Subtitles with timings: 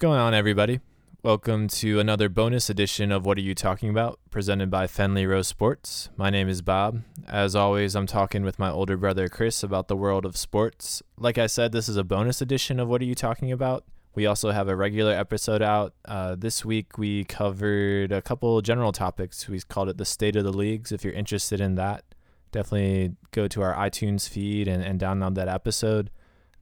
[0.00, 0.80] going on, everybody?
[1.22, 5.46] Welcome to another bonus edition of What Are You Talking About, presented by Fenley Rose
[5.46, 6.08] Sports.
[6.16, 7.02] My name is Bob.
[7.28, 11.02] As always, I'm talking with my older brother Chris about the world of sports.
[11.18, 13.84] Like I said, this is a bonus edition of What Are You Talking About?
[14.14, 15.92] We also have a regular episode out.
[16.06, 19.50] Uh, this week, we covered a couple general topics.
[19.50, 20.92] We called it the State of the Leagues.
[20.92, 22.04] If you're interested in that,
[22.52, 26.08] definitely go to our iTunes feed and, and download that episode.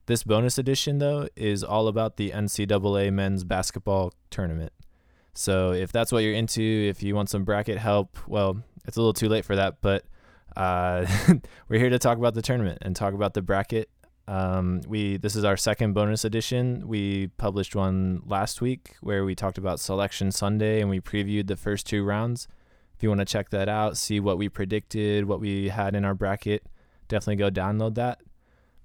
[0.08, 4.72] This bonus edition, though, is all about the NCAA men's basketball tournament.
[5.34, 9.00] So if that's what you're into, if you want some bracket help, well, it's a
[9.00, 10.06] little too late for that, but
[10.56, 11.04] uh,
[11.68, 13.90] we're here to talk about the tournament and talk about the bracket.
[14.26, 16.88] Um, we this is our second bonus edition.
[16.88, 21.56] We published one last week where we talked about Selection Sunday and we previewed the
[21.56, 22.48] first two rounds.
[22.96, 26.06] If you want to check that out, see what we predicted, what we had in
[26.06, 26.64] our bracket,
[27.08, 28.22] definitely go download that.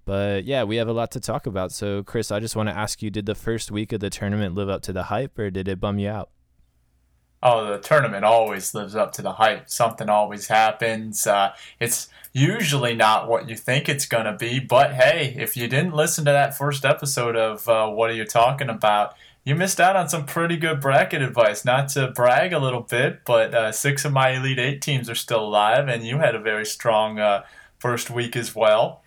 [0.06, 1.72] But yeah, we have a lot to talk about.
[1.72, 4.56] So, Chris, I just want to ask you did the first week of the tournament
[4.56, 6.30] live up to the hype or did it bum you out?
[7.42, 9.70] Oh, the tournament always lives up to the hype.
[9.70, 11.28] Something always happens.
[11.28, 14.60] Uh, it's usually not what you think it's going to be.
[14.60, 18.24] But hey, if you didn't listen to that first episode of uh, What Are You
[18.24, 21.66] Talking About, you missed out on some pretty good bracket advice.
[21.66, 25.16] Not to brag a little bit, but uh, six of my Elite Eight teams are
[25.16, 27.44] still alive, and you had a very strong uh,
[27.78, 29.03] first week as well.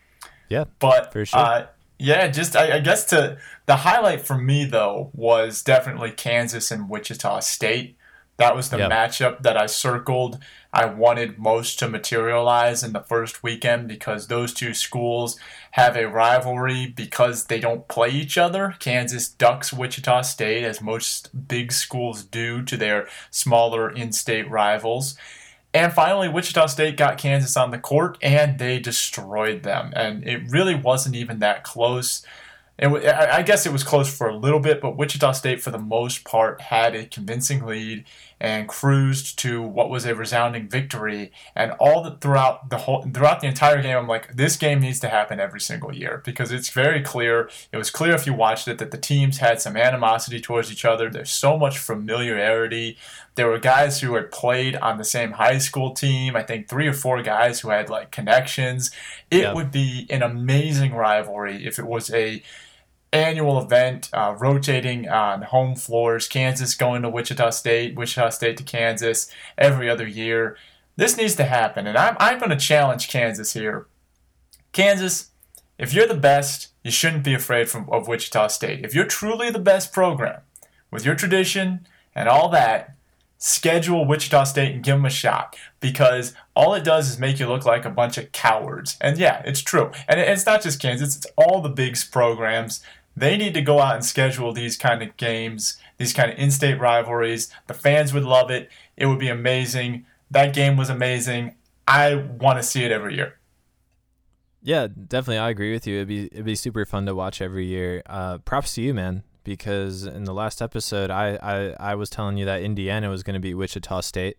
[0.49, 1.39] Yeah, but for sure.
[1.39, 1.67] Uh,
[1.99, 6.91] yeah, just I, I, guess to the highlight for me though was definitely Kansas and
[6.91, 7.97] Wichita State.
[8.39, 8.91] That was the yep.
[8.91, 10.39] matchup that I circled.
[10.71, 15.39] I wanted most to materialize in the first weekend because those two schools
[15.71, 18.75] have a rivalry because they don't play each other.
[18.79, 25.17] Kansas ducks Wichita State, as most big schools do to their smaller in state rivals.
[25.77, 29.93] And finally, Wichita State got Kansas on the court and they destroyed them.
[29.95, 32.25] And it really wasn't even that close.
[32.79, 35.79] It, I guess it was close for a little bit, but Wichita State, for the
[35.79, 38.07] most part, had a convincing lead
[38.39, 41.33] and cruised to what was a resounding victory.
[41.55, 45.01] And all the, throughout the whole throughout the entire game, I'm like, this game needs
[45.01, 47.49] to happen every single year because it's very clear.
[47.73, 50.85] It was clear if you watched it that the teams had some animosity towards each
[50.85, 51.09] other.
[51.09, 52.99] There's so much familiarity.
[53.37, 56.37] There were guys who had played on the same high school team.
[56.37, 58.91] I think three or four guys who had like connections.
[59.31, 62.43] It would be an amazing rivalry if it was a
[63.13, 66.29] annual event, uh, rotating on home floors.
[66.29, 70.57] Kansas going to Wichita State, Wichita State to Kansas every other year.
[70.97, 73.87] This needs to happen, and I'm, I'm going to challenge Kansas here.
[74.73, 75.31] Kansas,
[75.79, 78.85] if you're the best, you shouldn't be afraid from, of Wichita State.
[78.85, 80.41] If you're truly the best program,
[80.91, 82.95] with your tradition and all that,
[83.39, 87.47] schedule Wichita State and give them a shot because all it does is make you
[87.47, 88.97] look like a bunch of cowards.
[89.01, 89.91] And yeah, it's true.
[90.09, 92.81] And it's not just Kansas, it's all the big programs.
[93.17, 96.51] They need to go out and schedule these kind of games, these kind of in
[96.51, 97.51] state rivalries.
[97.67, 98.69] The fans would love it.
[98.97, 100.05] It would be amazing.
[100.31, 101.55] That game was amazing.
[101.89, 103.39] I want to see it every year.
[104.63, 105.39] Yeah, definitely.
[105.39, 105.97] I agree with you.
[105.97, 108.03] It'd be it'd be super fun to watch every year.
[108.07, 112.37] Uh, props to you, man because in the last episode I, I, I was telling
[112.37, 114.39] you that Indiana was going to beat Wichita State,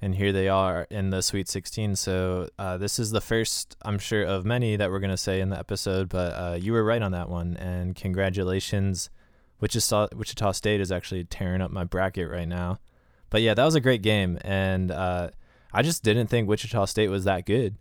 [0.00, 1.96] and here they are in the Sweet 16.
[1.96, 5.40] So uh, this is the first, I'm sure, of many that we're going to say
[5.40, 9.10] in the episode, but uh, you were right on that one, and congratulations.
[9.60, 12.78] Wichita, Wichita State is actually tearing up my bracket right now.
[13.30, 15.30] But yeah, that was a great game, and uh,
[15.72, 17.76] I just didn't think Wichita State was that good.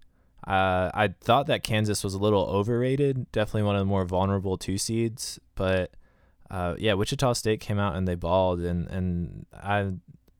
[0.45, 4.57] Uh, I thought that Kansas was a little overrated, definitely one of the more vulnerable
[4.57, 5.91] two seeds, but
[6.49, 9.91] uh, yeah, Wichita State came out and they balled, and and I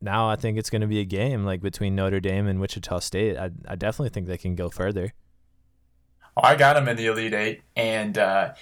[0.02, 3.00] now I think it's going to be a game like between Notre Dame and Wichita
[3.00, 3.38] State.
[3.38, 5.14] I I definitely think they can go further.
[6.42, 8.54] I got them in the Elite Eight, and uh,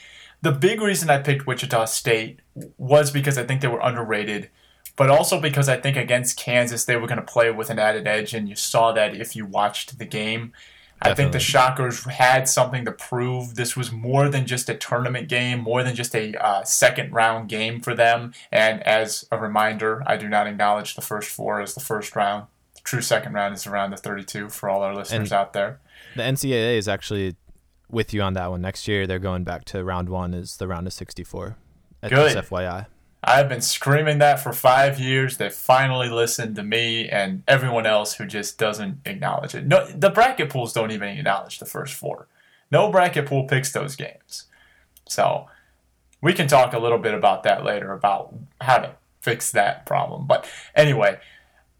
[0.41, 2.39] the big reason I picked Wichita State
[2.77, 4.49] was because I think they were underrated,
[4.95, 8.07] but also because I think against Kansas they were going to play with an added
[8.07, 10.53] edge, and you saw that if you watched the game.
[11.03, 11.11] Definitely.
[11.11, 13.55] I think the Shockers had something to prove.
[13.55, 17.49] This was more than just a tournament game, more than just a uh, second round
[17.49, 18.33] game for them.
[18.51, 22.47] And as a reminder, I do not acknowledge the first four as the first round.
[22.75, 25.79] The true second round is around the 32 for all our listeners and out there.
[26.15, 27.35] The NCAA is actually
[27.89, 28.61] with you on that one.
[28.61, 31.57] Next year, they're going back to round one, is the round of 64.
[32.09, 32.37] Good.
[32.37, 32.87] FYI.
[33.27, 35.37] I've been screaming that for five years.
[35.37, 39.65] They finally listened to me and everyone else who just doesn't acknowledge it.
[39.65, 42.27] No, the bracket pools don't even acknowledge the first four.
[42.71, 44.45] No bracket pool picks those games.
[45.09, 45.47] So
[46.21, 50.27] we can talk a little bit about that later about how to fix that problem.
[50.27, 51.19] But anyway,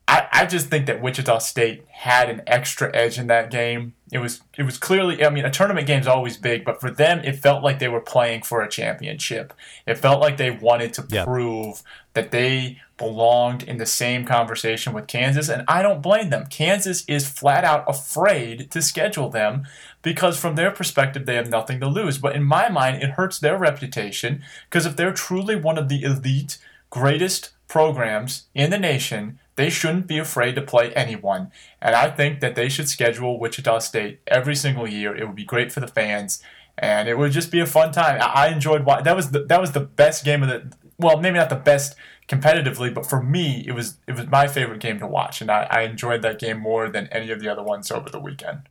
[0.08, 3.94] I, I just think that Wichita State had an extra edge in that game.
[4.12, 6.92] It was it was clearly I mean a tournament game is always big, but for
[6.92, 9.54] them it felt like they were playing for a championship.
[9.88, 11.26] It felt like they wanted to yeah.
[11.26, 11.82] prove
[12.14, 16.46] that they belonged in the same conversation with Kansas, and I don't blame them.
[16.46, 19.66] Kansas is flat out afraid to schedule them
[20.04, 22.20] because from their perspective they have nothing to lose.
[22.20, 26.04] But in my mind it hurts their reputation because if they're truly one of the
[26.04, 26.60] elite
[26.92, 31.52] greatest programs in the nation, they shouldn't be afraid to play anyone.
[31.82, 35.16] And I think that they should schedule Wichita State every single year.
[35.16, 36.42] It would be great for the fans,
[36.78, 38.20] and it would just be a fun time.
[38.22, 41.50] I, enjoyed that was the, that was the best game of the well, maybe not
[41.50, 41.96] the best
[42.28, 45.68] competitively, but for me, it was it was my favorite game to watch, and I,
[45.70, 48.70] I enjoyed that game more than any of the other ones over the weekend.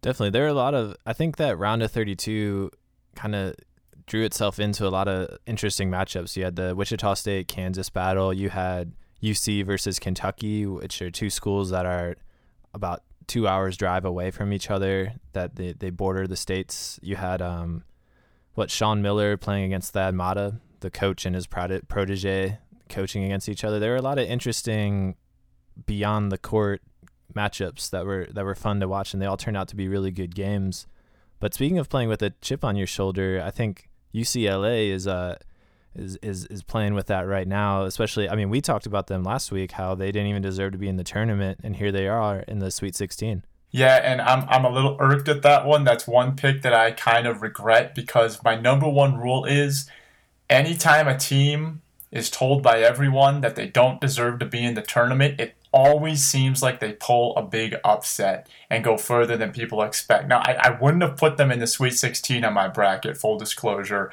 [0.00, 0.96] Definitely, there are a lot of.
[1.04, 2.70] I think that round of thirty-two
[3.14, 3.54] kind of
[4.06, 6.36] drew itself into a lot of interesting matchups.
[6.36, 8.32] You had the Wichita State Kansas battle.
[8.32, 8.92] You had
[9.22, 12.16] UC versus Kentucky, which are two schools that are
[12.72, 15.14] about two hours drive away from each other.
[15.32, 16.98] That they, they border the states.
[17.02, 17.84] You had um,
[18.54, 23.64] what Sean Miller playing against Thad Matta, the coach and his protege coaching against each
[23.64, 23.78] other.
[23.78, 25.16] There were a lot of interesting
[25.86, 26.82] beyond the court
[27.34, 29.88] matchups that were that were fun to watch, and they all turned out to be
[29.88, 30.86] really good games.
[31.40, 35.36] But speaking of playing with a chip on your shoulder, I think UCLA is uh
[35.94, 37.84] is is is playing with that right now.
[37.84, 40.78] Especially, I mean, we talked about them last week how they didn't even deserve to
[40.78, 43.44] be in the tournament, and here they are in the Sweet 16.
[43.70, 45.84] Yeah, and I'm I'm a little irked at that one.
[45.84, 49.90] That's one pick that I kind of regret because my number one rule is
[50.48, 54.82] anytime a team is told by everyone that they don't deserve to be in the
[54.82, 59.82] tournament, it always seems like they pull a big upset and go further than people
[59.82, 60.26] expect.
[60.26, 63.38] Now, I, I wouldn't have put them in the Sweet 16 on my bracket, full
[63.38, 64.10] disclosure,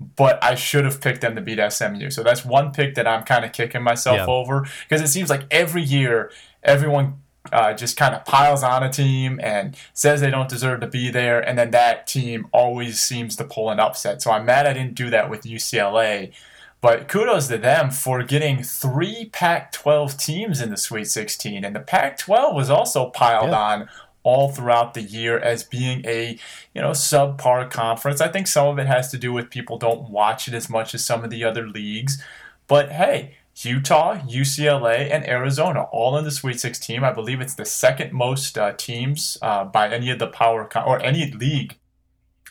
[0.00, 2.10] but I should have picked them to beat SMU.
[2.10, 4.26] So that's one pick that I'm kind of kicking myself yeah.
[4.26, 6.30] over because it seems like every year
[6.62, 7.20] everyone
[7.52, 11.10] uh, just kind of piles on a team and says they don't deserve to be
[11.10, 14.22] there, and then that team always seems to pull an upset.
[14.22, 16.32] So I'm mad I didn't do that with UCLA.
[16.80, 21.64] But kudos to them for getting three Pac 12 teams in the Sweet 16.
[21.64, 23.60] And the Pac 12 was also piled yeah.
[23.60, 23.88] on
[24.22, 26.38] all throughout the year as being a
[26.74, 28.20] you know subpar conference.
[28.20, 30.94] I think some of it has to do with people don't watch it as much
[30.94, 32.22] as some of the other leagues.
[32.66, 37.02] But hey, Utah, UCLA, and Arizona all in the Sweet 16.
[37.02, 40.86] I believe it's the second most uh, teams uh, by any of the power con-
[40.86, 41.76] or any league.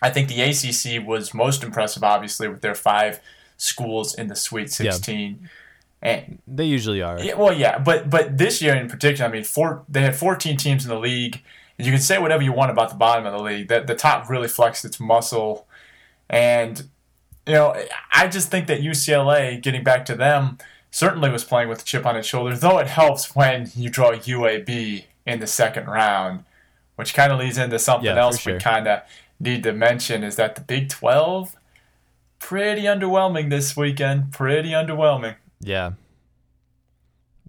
[0.01, 3.19] I think the ACC was most impressive, obviously, with their five
[3.55, 5.39] schools in the Sweet 16.
[5.41, 5.47] Yeah.
[6.01, 7.19] And they usually are.
[7.19, 10.57] Yeah, well, yeah, but but this year in particular, I mean, four they had 14
[10.57, 11.41] teams in the league.
[11.77, 13.67] You can say whatever you want about the bottom of the league.
[13.67, 15.67] That the top really flexed its muscle,
[16.29, 16.87] and
[17.47, 17.75] you know,
[18.11, 20.59] I just think that UCLA, getting back to them,
[20.91, 22.55] certainly was playing with a chip on its shoulder.
[22.55, 26.43] Though it helps when you draw UAB in the second round,
[26.95, 28.53] which kind of leads into something yeah, else sure.
[28.53, 29.01] we kind of
[29.39, 31.55] need to mention is that the Big 12
[32.39, 34.31] pretty underwhelming this weekend.
[34.31, 35.35] Pretty underwhelming.
[35.59, 35.91] Yeah.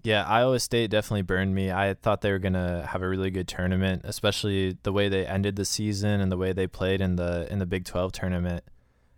[0.03, 1.71] Yeah, Iowa State definitely burned me.
[1.71, 5.55] I thought they were gonna have a really good tournament, especially the way they ended
[5.55, 8.63] the season and the way they played in the in the Big Twelve tournament.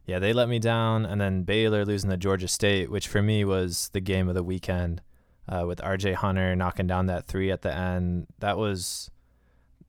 [0.05, 3.45] Yeah, they let me down, and then Baylor losing to Georgia State, which for me
[3.45, 5.01] was the game of the weekend,
[5.47, 6.13] uh, with R.J.
[6.13, 8.27] Hunter knocking down that three at the end.
[8.39, 9.11] That was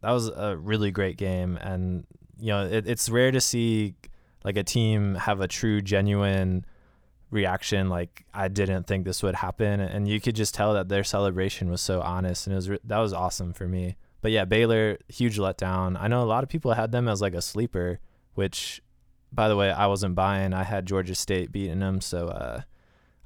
[0.03, 2.07] that was a really great game, and
[2.39, 3.95] you know it, it's rare to see
[4.45, 6.67] like a team have a true genuine
[7.33, 11.03] reaction like I didn't think this would happen and you could just tell that their
[11.03, 13.97] celebration was so honest and it was that was awesome for me.
[14.21, 16.01] But yeah, Baylor huge letdown.
[16.01, 17.99] I know a lot of people had them as like a sleeper,
[18.35, 18.81] which
[19.33, 20.53] by the way, I wasn't buying.
[20.53, 22.61] I had Georgia State beating them, so uh,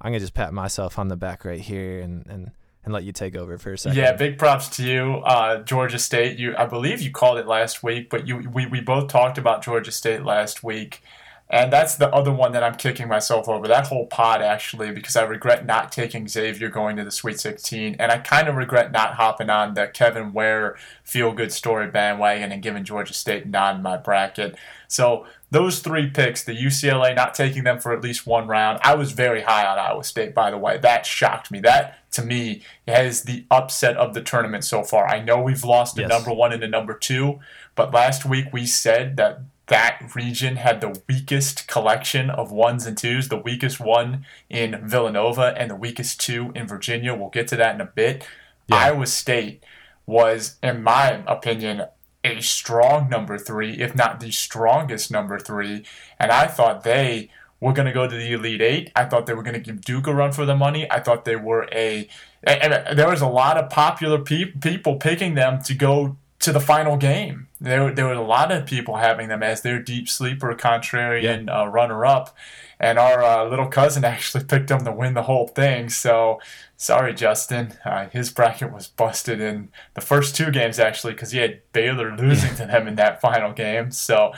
[0.00, 2.52] I'm going to just pat myself on the back right here and and
[2.84, 3.98] and let you take over for a second.
[3.98, 6.38] Yeah, big props to you, uh, Georgia State.
[6.38, 9.62] You, I believe you called it last week, but you we, we both talked about
[9.62, 11.02] Georgia State last week.
[11.48, 13.68] And that's the other one that I'm kicking myself over.
[13.68, 17.96] That whole pod, actually, because I regret not taking Xavier going to the Sweet 16.
[18.00, 22.50] And I kind of regret not hopping on the Kevin Ware feel good story bandwagon
[22.50, 24.56] and giving Georgia State nod in my bracket.
[24.88, 28.80] So those three picks, the UCLA not taking them for at least one round.
[28.82, 30.78] I was very high on Iowa State, by the way.
[30.78, 31.60] That shocked me.
[31.60, 35.06] That, to me, has the upset of the tournament so far.
[35.06, 36.06] I know we've lost yes.
[36.06, 37.38] a number one and a number two,
[37.76, 42.96] but last week we said that that region had the weakest collection of ones and
[42.96, 47.14] twos, the weakest one in Villanova and the weakest two in Virginia.
[47.14, 48.24] We'll get to that in a bit.
[48.68, 48.76] Yeah.
[48.76, 49.64] Iowa State
[50.06, 51.86] was, in my opinion,
[52.22, 55.84] a strong number three, if not the strongest number three.
[56.18, 57.30] And I thought they
[57.60, 58.92] were going to go to the Elite Eight.
[58.94, 60.90] I thought they were going to give Duke a run for the money.
[60.90, 62.08] I thought they were a,
[62.44, 66.60] and there was a lot of popular pe- people picking them to go to the
[66.60, 67.48] final game.
[67.60, 71.62] There, there were a lot of people having them as their deep sleeper, contrarian yeah.
[71.62, 72.34] uh, runner up.
[72.78, 75.88] And our uh, little cousin actually picked them to win the whole thing.
[75.88, 76.40] So
[76.76, 77.74] sorry, Justin.
[77.84, 82.14] Uh, his bracket was busted in the first two games, actually, because he had Baylor
[82.16, 83.90] losing to them in that final game.
[83.90, 84.32] So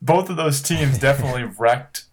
[0.00, 2.04] both of those teams definitely wrecked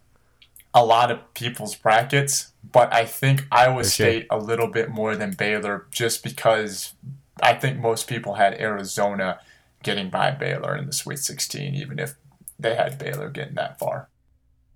[0.74, 3.90] a lot of people's brackets, but I think Iowa sure.
[3.90, 6.94] State a little bit more than Baylor just because
[7.42, 9.40] I think most people had Arizona
[9.84, 12.16] getting by Baylor in the Sweet 16, even if
[12.58, 14.10] they had Baylor getting that far.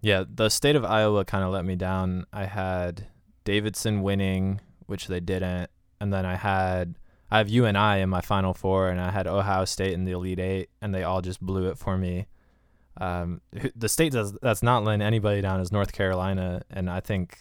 [0.02, 2.26] Yeah, the state of Iowa kind of let me down.
[2.34, 3.08] I had
[3.46, 6.96] Davidson winning, which they didn't, and then I had
[7.32, 10.40] I have UNI in my Final Four, and I had Ohio State in the Elite
[10.40, 12.28] Eight, and they all just blew it for me.
[13.02, 13.42] Um,
[13.76, 17.40] the state does, that's not letting anybody down is North Carolina, and I think,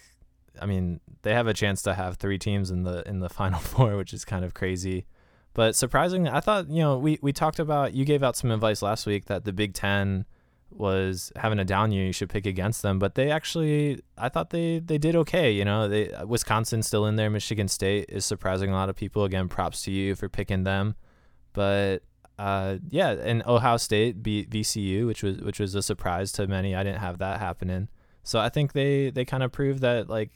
[0.60, 3.60] I mean, they have a chance to have three teams in the in the Final
[3.60, 5.06] Four, which is kind of crazy.
[5.54, 8.82] But surprisingly, I thought you know we we talked about you gave out some advice
[8.82, 10.26] last week that the Big Ten
[10.74, 12.98] was having a down year, you should pick against them.
[12.98, 15.50] But they actually, I thought they they did okay.
[15.50, 17.30] You know, they Wisconsin still in there.
[17.30, 19.24] Michigan State is surprising a lot of people.
[19.24, 20.94] Again, props to you for picking them.
[21.52, 22.02] But
[22.38, 26.74] uh, yeah, and Ohio State beat VCU, which was which was a surprise to many.
[26.74, 27.88] I didn't have that happening.
[28.22, 30.30] So I think they they kind of proved that like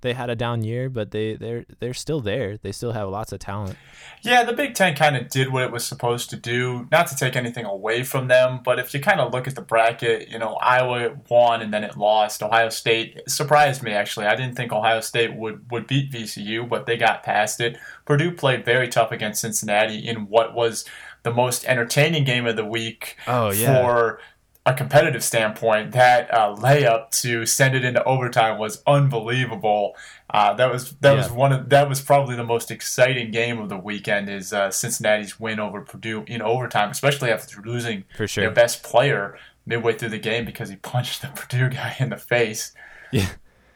[0.00, 2.56] they had a down year, but they they're they're still there.
[2.56, 3.76] They still have lots of talent.
[4.22, 6.88] Yeah, the Big Ten kind of did what it was supposed to do.
[6.90, 9.62] Not to take anything away from them, but if you kind of look at the
[9.62, 12.42] bracket, you know, Iowa won and then it lost.
[12.42, 14.26] Ohio State surprised me actually.
[14.26, 17.78] I didn't think Ohio State would would beat VCU, but they got past it.
[18.04, 20.84] Purdue played very tough against Cincinnati in what was
[21.26, 23.82] the most entertaining game of the week oh, yeah.
[23.82, 24.20] for
[24.66, 29.94] a competitive standpoint, that uh, layup to send it into overtime was unbelievable.
[30.28, 31.18] Uh, that was that yeah.
[31.18, 34.28] was one of that was probably the most exciting game of the weekend.
[34.28, 38.42] Is uh, Cincinnati's win over Purdue in overtime, especially after losing For sure.
[38.42, 42.16] their best player midway through the game because he punched the Purdue guy in the
[42.16, 42.72] face.
[43.12, 43.28] Yeah,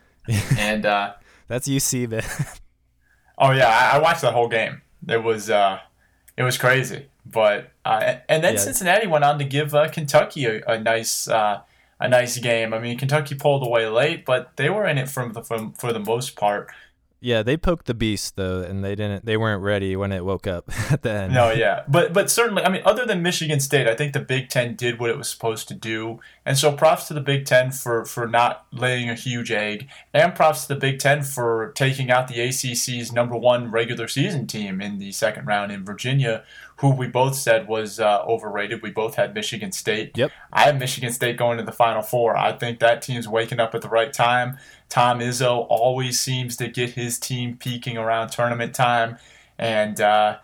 [0.58, 1.14] and uh,
[1.46, 2.24] that's UC, man.
[3.38, 4.82] oh yeah, I, I, watched the whole game.
[5.06, 5.78] It was uh,
[6.36, 7.06] it was crazy.
[7.30, 8.60] But uh, and then yeah.
[8.60, 11.60] Cincinnati went on to give uh, Kentucky a, a nice uh,
[12.00, 12.72] a nice game.
[12.72, 15.92] I mean, Kentucky pulled away late, but they were in it from the from, for
[15.92, 16.70] the most part.
[17.22, 19.26] Yeah, they poked the beast though, and they didn't.
[19.26, 21.34] They weren't ready when it woke up at the end.
[21.34, 24.48] No, yeah, but but certainly, I mean, other than Michigan State, I think the Big
[24.48, 27.72] Ten did what it was supposed to do, and so props to the Big Ten
[27.72, 32.10] for for not laying a huge egg, and props to the Big Ten for taking
[32.10, 36.42] out the ACC's number one regular season team in the second round in Virginia,
[36.80, 38.80] who we both said was uh, overrated.
[38.80, 40.16] We both had Michigan State.
[40.16, 40.32] Yep.
[40.50, 42.38] I have Michigan State going to the Final Four.
[42.38, 44.56] I think that team's waking up at the right time.
[44.88, 49.18] Tom Izzo always seems to get his team peaking around tournament time,
[49.58, 50.38] and uh,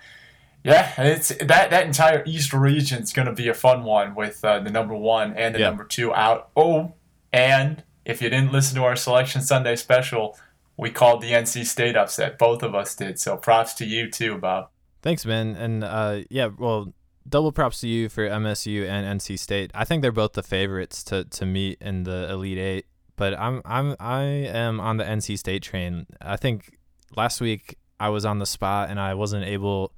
[0.63, 4.45] yeah, it's that that entire East region is going to be a fun one with
[4.45, 5.71] uh, the number one and the yep.
[5.71, 6.51] number two out.
[6.55, 6.93] Oh,
[7.33, 10.39] and if you didn't listen to our Selection Sunday special,
[10.77, 12.39] we called the NC State upset.
[12.39, 13.19] Both of us did.
[13.19, 14.69] So props to you too, Bob.
[15.07, 15.55] Thanks, man.
[15.55, 16.93] And uh, yeah, well,
[17.29, 19.71] double props to you for MSU and NC State.
[19.73, 22.87] I think they're both the favorites to, to meet in the Elite Eight.
[23.15, 26.09] But I'm I'm I am on the NC State train.
[26.21, 26.77] I think
[27.17, 29.93] last week I was on the spot and I wasn't able.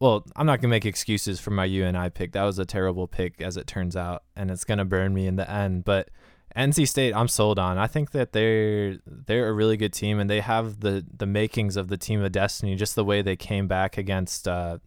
[0.00, 2.32] Well, I'm not gonna make excuses for my UNI pick.
[2.32, 5.36] That was a terrible pick, as it turns out, and it's gonna burn me in
[5.36, 5.84] the end.
[5.84, 6.08] But
[6.56, 7.78] NC State, I'm sold on.
[7.78, 11.76] I think that they're they're a really good team, and they have the the makings
[11.76, 12.74] of the team of destiny.
[12.74, 14.78] Just the way they came back against uh,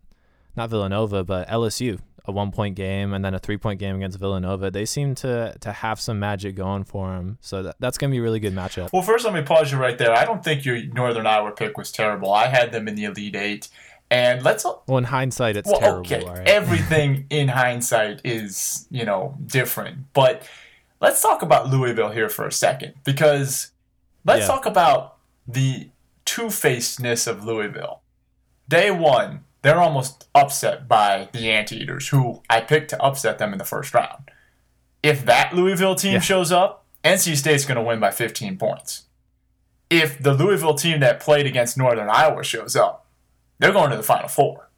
[0.55, 4.19] not Villanova, but LSU, a one point game, and then a three point game against
[4.19, 4.69] Villanova.
[4.69, 7.38] They seem to to have some magic going for them.
[7.41, 8.93] So that, that's gonna be a really good matchup.
[8.93, 10.13] Well, first let me pause you right there.
[10.13, 12.31] I don't think your Northern Iowa pick was terrible.
[12.31, 13.69] I had them in the Elite Eight.
[14.12, 14.63] And let's.
[14.63, 16.29] Well, in hindsight, it's well, terrible.
[16.29, 16.43] Okay.
[16.45, 20.13] Everything in hindsight is, you know, different.
[20.13, 20.43] But
[21.05, 23.71] let's talk about Louisville here for a second because
[24.25, 24.47] let's yeah.
[24.47, 25.89] talk about the
[26.25, 28.01] two facedness of Louisville.
[28.67, 33.59] Day one, they're almost upset by the Anteaters, who I picked to upset them in
[33.59, 34.31] the first round.
[35.03, 36.19] If that Louisville team yeah.
[36.19, 39.03] shows up, NC State's going to win by 15 points.
[39.91, 43.05] If the Louisville team that played against Northern Iowa shows up,
[43.59, 44.71] they're going to the Final Four.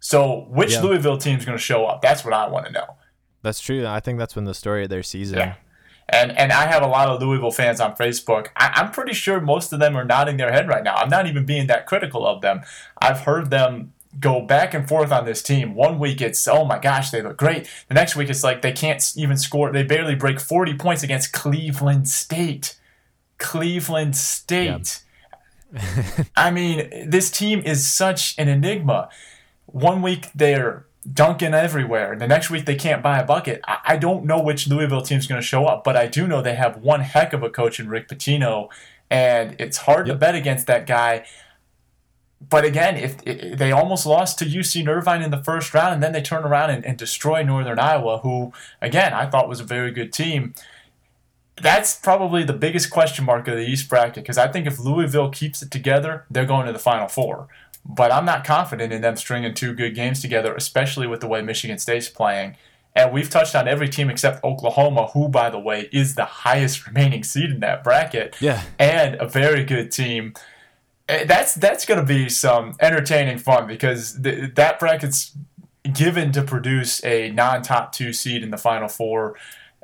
[0.00, 0.82] So, which yeah.
[0.82, 2.02] Louisville team is going to show up?
[2.02, 2.98] That's what I want to know.
[3.44, 3.86] That's true.
[3.86, 5.38] I think that's when the story of their season.
[5.38, 5.54] Yeah.
[6.08, 8.48] And and I have a lot of Louisville fans on Facebook.
[8.56, 10.94] I, am pretty sure most of them are nodding their head right now.
[10.96, 12.62] I'm not even being that critical of them.
[13.00, 15.74] I've heard them go back and forth on this team.
[15.74, 17.68] One week it's oh my gosh they look great.
[17.88, 19.70] The next week it's like they can't even score.
[19.70, 22.76] They barely break 40 points against Cleveland State.
[23.36, 25.02] Cleveland State.
[26.36, 29.10] I mean, this team is such an enigma.
[29.66, 32.16] One week they're dunking everywhere.
[32.16, 33.60] The next week they can't buy a bucket.
[33.64, 36.54] I, don't know which Louisville team's going to show up, but I do know they
[36.54, 38.68] have one heck of a coach in Rick Pitino,
[39.10, 40.16] and it's hard yep.
[40.16, 41.26] to bet against that guy.
[42.40, 46.02] But again, if, if, they almost lost to UC Irvine in the first round, and
[46.02, 49.64] then they turn around and, and destroy Northern Iowa, who again I thought was a
[49.64, 50.54] very good team.
[51.56, 55.30] That's probably the biggest question mark of the East bracket because I think if Louisville
[55.30, 57.48] keeps it together, they're going to the Final Four.
[57.86, 61.42] But I'm not confident in them stringing two good games together, especially with the way
[61.42, 62.56] Michigan State's playing.
[62.96, 66.86] And we've touched on every team except Oklahoma, who, by the way, is the highest
[66.86, 68.36] remaining seed in that bracket.
[68.40, 68.62] Yeah.
[68.78, 70.34] And a very good team.
[71.08, 75.36] Eh, that's that's going to be some entertaining fun because th- that bracket's
[75.92, 79.36] given to produce a non-top two seed in the Final Four,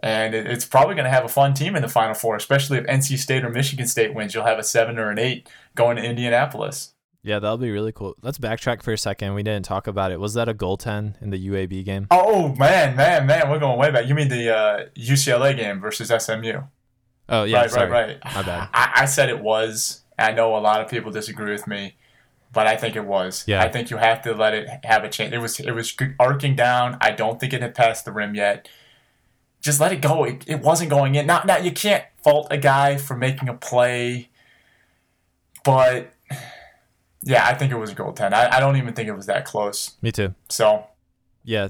[0.03, 2.79] and it, it's probably going to have a fun team in the Final Four, especially
[2.79, 4.35] if NC State or Michigan State wins.
[4.35, 6.95] You'll have a seven or an eight going to Indianapolis.
[7.23, 8.15] Yeah, that'll be really cool.
[8.23, 9.35] Let's backtrack for a second.
[9.35, 10.19] We didn't talk about it.
[10.19, 12.07] Was that a goaltend in the UAB game?
[12.11, 14.07] Oh man, man, man, we're going way back.
[14.07, 16.63] You mean the uh, UCLA game versus SMU?
[17.29, 17.91] Oh yeah, right, sorry.
[17.91, 18.35] right, right.
[18.35, 18.69] My bad.
[18.73, 20.03] I, I said it was.
[20.19, 21.97] I know a lot of people disagree with me,
[22.53, 23.45] but I think it was.
[23.47, 23.63] Yeah.
[23.63, 25.35] I think you have to let it have a chance.
[25.35, 26.97] It was it was arcing down.
[27.03, 28.69] I don't think it had passed the rim yet.
[29.61, 30.25] Just let it go.
[30.25, 31.27] It, it wasn't going in.
[31.27, 34.31] Now, now you can't fault a guy for making a play,
[35.65, 36.15] but
[37.23, 38.33] yeah, I think it was a goaltend.
[38.33, 39.97] I, I don't even think it was that close.
[40.01, 40.35] Me too.
[40.49, 40.87] So,
[41.45, 41.69] yeah,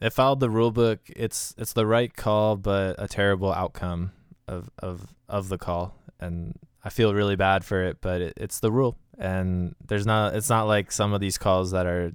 [0.00, 1.00] it followed the rule book.
[1.08, 4.12] It's it's the right call, but a terrible outcome
[4.46, 7.98] of of of the call, and I feel really bad for it.
[8.00, 10.36] But it, it's the rule, and there's not.
[10.36, 12.12] It's not like some of these calls that are.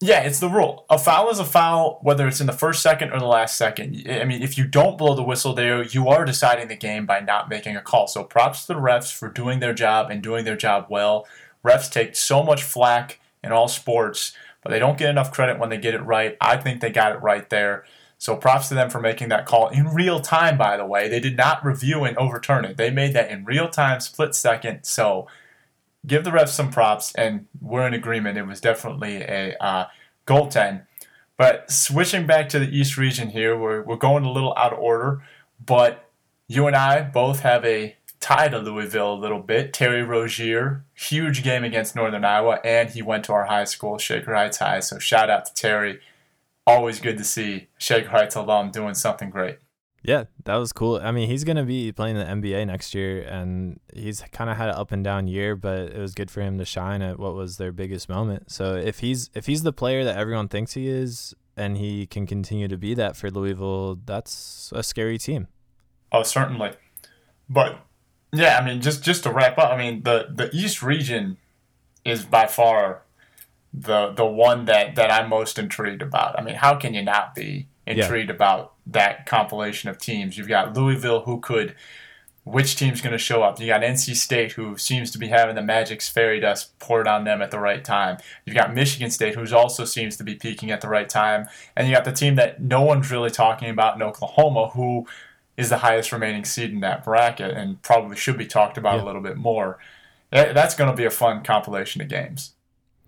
[0.00, 0.86] Yeah, it's the rule.
[0.88, 4.06] A foul is a foul, whether it's in the first second or the last second.
[4.08, 7.18] I mean, if you don't blow the whistle there, you are deciding the game by
[7.18, 8.06] not making a call.
[8.06, 11.26] So props to the refs for doing their job and doing their job well.
[11.64, 15.70] Refs take so much flack in all sports, but they don't get enough credit when
[15.70, 16.36] they get it right.
[16.40, 17.84] I think they got it right there.
[18.18, 21.08] So props to them for making that call in real time, by the way.
[21.08, 22.76] They did not review and overturn it.
[22.76, 24.82] They made that in real time, split second.
[24.82, 25.28] So
[26.04, 28.38] give the refs some props, and we're in agreement.
[28.38, 29.86] It was definitely a uh,
[30.26, 30.84] goaltend.
[31.36, 34.80] But switching back to the East region here, we're, we're going a little out of
[34.80, 35.22] order,
[35.64, 36.10] but
[36.48, 39.72] you and I both have a tie to Louisville a little bit.
[39.72, 44.34] Terry Rozier, huge game against Northern Iowa, and he went to our high school, Shaker
[44.34, 44.80] Heights High.
[44.80, 46.00] So shout out to Terry.
[46.66, 49.58] Always good to see Shaker Heights alum doing something great.
[50.02, 51.00] Yeah, that was cool.
[51.02, 54.56] I mean, he's going to be playing the NBA next year, and he's kind of
[54.56, 57.18] had an up and down year, but it was good for him to shine at
[57.18, 58.50] what was their biggest moment.
[58.50, 62.26] So if he's if he's the player that everyone thinks he is, and he can
[62.26, 65.48] continue to be that for Louisville, that's a scary team.
[66.12, 66.70] Oh, certainly.
[67.48, 67.80] But
[68.32, 71.38] yeah, I mean, just just to wrap up, I mean, the the East region
[72.04, 73.02] is by far
[73.72, 76.38] the the one that that I'm most intrigued about.
[76.38, 78.34] I mean, how can you not be intrigued yeah.
[78.36, 80.36] about that compilation of teams?
[80.36, 81.74] You've got Louisville, who could.
[82.44, 83.60] Which team's going to show up?
[83.60, 87.24] You got NC State, who seems to be having the Magic's fairy dust poured on
[87.24, 88.16] them at the right time.
[88.46, 91.86] You've got Michigan State, who also seems to be peaking at the right time, and
[91.86, 95.06] you got the team that no one's really talking about in Oklahoma, who
[95.58, 99.02] is the highest remaining seed in that bracket and probably should be talked about yeah.
[99.02, 99.78] a little bit more.
[100.30, 102.52] That's going to be a fun compilation of games.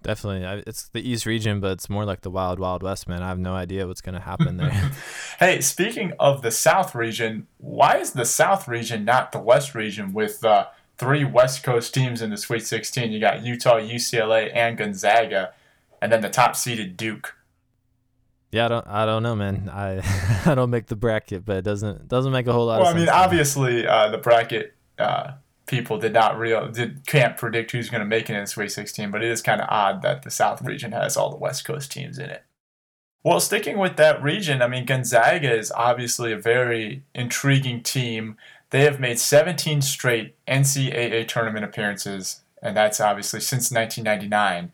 [0.03, 0.65] Definitely.
[0.67, 3.23] It's the East region, but it's more like the Wild Wild West, man.
[3.23, 4.71] I have no idea what's going to happen there.
[5.39, 10.13] hey, speaking of the South region, why is the South region not the West region
[10.13, 10.67] with uh,
[10.99, 13.13] three West Coast teams in the Sweet 16?
[13.13, 15.53] You got Utah, UCLA, and Gonzaga,
[16.03, 17.37] and then the top seeded Duke.
[18.53, 19.71] Yeah, I don't, I don't know, man.
[19.73, 20.01] I,
[20.51, 22.81] I don't make the bracket, but it doesn't, doesn't make a whole lot.
[22.81, 22.95] Of sense.
[22.95, 25.33] Well, I mean, obviously, uh, the bracket uh,
[25.67, 28.73] people did not real, did can't predict who's going to make it in the Sweet
[28.73, 31.65] 16, but it is kind of odd that the South region has all the West
[31.65, 32.45] Coast teams in it.
[33.23, 38.37] Well, sticking with that region, I mean, Gonzaga is obviously a very intriguing team.
[38.71, 44.73] They have made 17 straight NCAA tournament appearances, and that's obviously since 1999.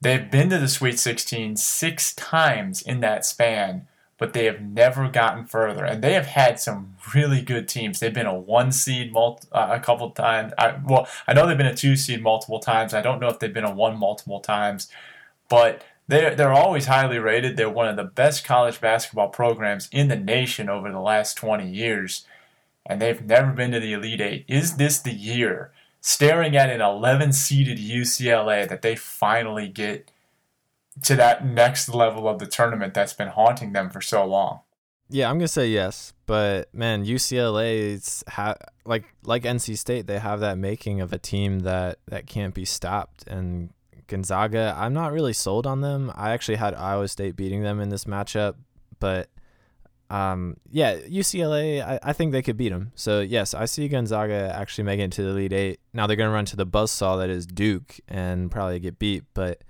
[0.00, 3.86] They've been to the Sweet 16 six times in that span,
[4.16, 5.84] but they have never gotten further.
[5.84, 8.00] And they have had some really good teams.
[8.00, 10.52] They've been a one seed uh, a couple times.
[10.56, 12.94] I, well, I know they've been a two seed multiple times.
[12.94, 14.88] I don't know if they've been a one multiple times,
[15.50, 17.56] but they're, they're always highly rated.
[17.56, 21.68] They're one of the best college basketball programs in the nation over the last 20
[21.68, 22.26] years,
[22.86, 24.44] and they've never been to the Elite Eight.
[24.48, 25.72] Is this the year?
[26.00, 30.10] Staring at an 11 seeded UCLA that they finally get
[31.02, 34.60] to that next level of the tournament that's been haunting them for so long.
[35.08, 40.38] Yeah, I'm gonna say yes, but man, UCLA's ha- like like NC State, they have
[40.40, 43.26] that making of a team that that can't be stopped.
[43.26, 43.70] And
[44.06, 46.12] Gonzaga, I'm not really sold on them.
[46.14, 48.54] I actually had Iowa State beating them in this matchup,
[49.00, 49.30] but
[50.10, 52.90] um, yeah, UCLA, I, I think they could beat them.
[52.96, 55.80] So yes, I see Gonzaga actually making it to the Elite Eight.
[55.94, 59.62] Now they're gonna run to the buzzsaw that is Duke and probably get beat, but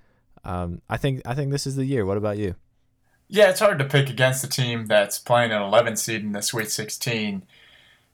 [0.42, 2.06] um, I think I think this is the year.
[2.06, 2.54] What about you?
[3.28, 6.42] Yeah, it's hard to pick against a team that's playing an 11 seed in the
[6.42, 7.44] Sweet 16.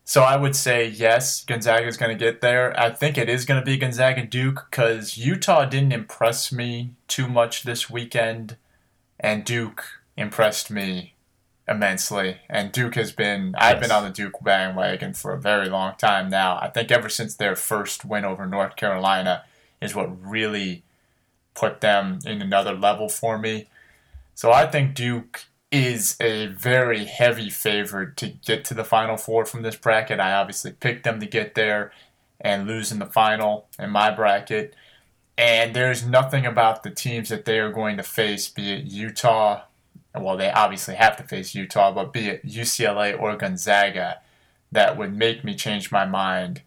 [0.05, 2.79] So I would say yes, Gonzaga is going to get there.
[2.79, 7.29] I think it is going to be Gonzaga Duke because Utah didn't impress me too
[7.29, 8.57] much this weekend,
[9.19, 9.85] and Duke
[10.17, 11.15] impressed me
[11.68, 12.38] immensely.
[12.48, 13.62] And Duke has been, yes.
[13.62, 16.59] I've been on the Duke bandwagon for a very long time now.
[16.61, 19.44] I think ever since their first win over North Carolina
[19.81, 20.83] is what really
[21.55, 23.66] put them in another level for me.
[24.35, 29.44] So I think Duke is a very heavy favorite to get to the Final Four
[29.44, 30.20] from this bracket.
[30.20, 31.92] I obviously picked them to get there
[32.40, 34.74] and lose in the final in my bracket.
[35.38, 39.62] And there's nothing about the teams that they are going to face, be it Utah,
[40.20, 44.20] well, they obviously have to face Utah, but be it UCLA or Gonzaga,
[44.72, 46.62] that would make me change my mind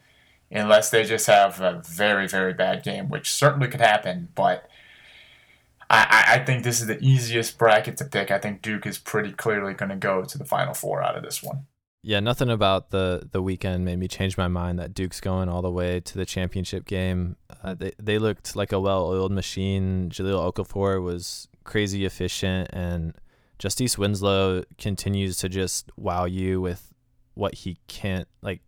[0.52, 4.30] unless they just have a very, very bad game, which certainly could happen.
[4.36, 4.70] But
[5.90, 8.32] I, I think this is the easiest bracket to pick.
[8.32, 11.24] I think Duke is pretty clearly going to go to the Final Four out of
[11.24, 11.66] this one.
[12.02, 15.62] Yeah, nothing about the the weekend made me change my mind that Duke's going all
[15.62, 17.36] the way to the championship game.
[17.62, 20.10] Uh, they they looked like a well-oiled machine.
[20.10, 23.16] Jahlil Okafor was crazy efficient, and
[23.60, 26.94] Justice Winslow continues to just wow you with
[27.34, 28.62] what he can't like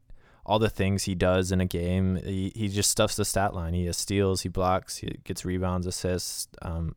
[0.45, 2.17] all the things he does in a game.
[2.17, 3.73] He he just stuffs the stat line.
[3.73, 6.47] He steals, he blocks, he gets rebounds, assists.
[6.61, 6.95] Um,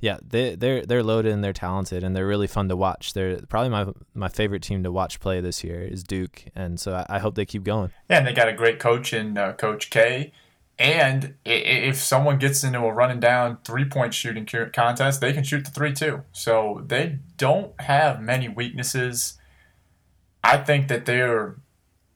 [0.00, 3.14] yeah, they they're they're loaded and they're talented and they're really fun to watch.
[3.14, 6.94] They're probably my my favorite team to watch play this year is Duke, and so
[6.94, 7.90] I, I hope they keep going.
[8.08, 10.32] Yeah, and they got a great coach in uh, Coach K.
[10.78, 15.64] And if someone gets into a running down three point shooting contest, they can shoot
[15.64, 16.22] the three too.
[16.32, 19.38] So they don't have many weaknesses.
[20.42, 21.56] I think that they're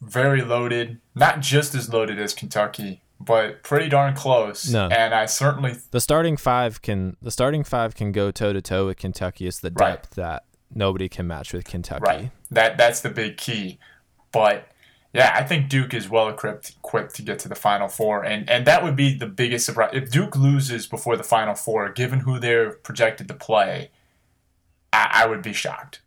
[0.01, 4.71] very loaded, not just as loaded as Kentucky, but pretty darn close.
[4.71, 4.89] No.
[4.89, 8.87] And I certainly the starting five can the starting five can go toe to toe
[8.87, 9.47] with Kentucky.
[9.47, 10.25] It's the depth right.
[10.25, 10.45] that
[10.75, 12.03] nobody can match with Kentucky.
[12.05, 12.31] Right.
[12.51, 13.79] That that's the big key.
[14.33, 14.69] But
[15.15, 18.49] yeah, I think Duke is well equipped equipped to get to the Final Four, and
[18.49, 22.21] and that would be the biggest surprise if Duke loses before the Final Four, given
[22.21, 23.91] who they're projected to play.
[24.93, 26.03] I, I would be shocked.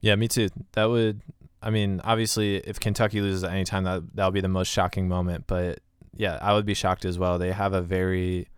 [0.00, 0.48] Yeah, me too.
[0.72, 1.20] That would.
[1.62, 5.06] I mean, obviously, if Kentucky loses at any time, that that'll be the most shocking
[5.06, 5.46] moment.
[5.46, 5.80] But
[6.16, 7.38] yeah, I would be shocked as well.
[7.38, 8.48] They have a very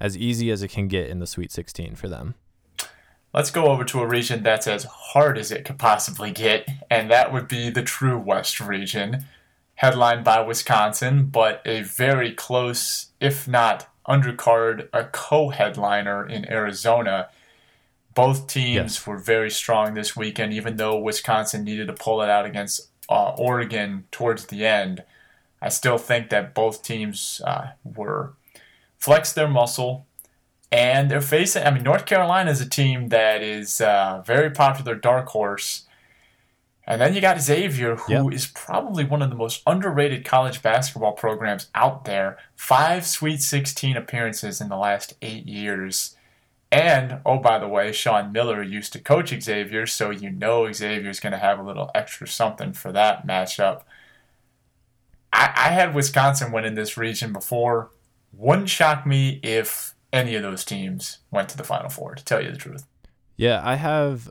[0.00, 2.34] as easy as it can get in the Sweet 16 for them.
[3.34, 7.10] Let's go over to a region that's as hard as it could possibly get, and
[7.10, 9.24] that would be the True West region,
[9.74, 17.28] headlined by Wisconsin, but a very close, if not undercard, a co-headliner in Arizona.
[18.14, 19.06] Both teams yes.
[19.06, 23.30] were very strong this weekend, even though Wisconsin needed to pull it out against uh,
[23.30, 25.02] Oregon towards the end.
[25.60, 28.34] I still think that both teams uh, were
[28.96, 30.06] flexed their muscle,
[30.74, 31.62] and they're facing.
[31.62, 35.84] I mean, North Carolina is a team that is uh, very popular dark horse.
[36.84, 38.32] And then you got Xavier, who yep.
[38.32, 42.38] is probably one of the most underrated college basketball programs out there.
[42.56, 46.16] Five Sweet 16 appearances in the last eight years.
[46.72, 51.20] And, oh, by the way, Sean Miller used to coach Xavier, so you know Xavier's
[51.20, 53.82] going to have a little extra something for that matchup.
[55.32, 57.90] I, I had Wisconsin winning this region before.
[58.32, 62.42] Wouldn't shock me if any of those teams went to the Final Four, to tell
[62.42, 62.86] you the truth.
[63.36, 64.30] Yeah, I have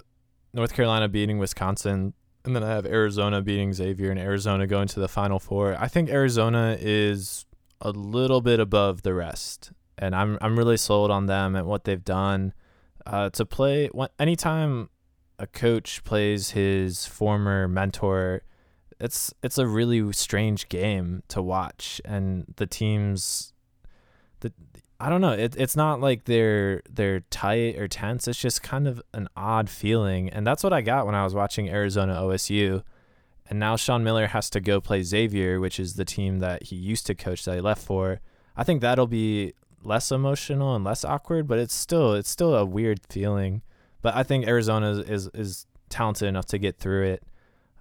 [0.53, 2.13] North Carolina beating Wisconsin,
[2.45, 5.75] and then I have Arizona beating Xavier, and Arizona going to the Final Four.
[5.79, 7.45] I think Arizona is
[7.81, 11.83] a little bit above the rest, and I'm I'm really sold on them and what
[11.83, 12.53] they've done.
[13.05, 14.89] Uh, to play anytime
[15.37, 18.43] a coach plays his former mentor
[19.03, 23.52] it's it's a really strange game to watch, and the teams,
[25.03, 25.33] I don't know.
[25.33, 28.25] It, it's not like they're they're tight or tense.
[28.25, 31.35] It's just kind of an odd feeling, and that's what I got when I was
[31.35, 32.83] watching Arizona OSU.
[33.49, 36.77] And now Sean Miller has to go play Xavier, which is the team that he
[36.77, 38.21] used to coach that he left for.
[38.55, 42.63] I think that'll be less emotional and less awkward, but it's still it's still a
[42.63, 43.61] weird feeling.
[44.01, 47.23] But I think Arizona is is, is talented enough to get through it.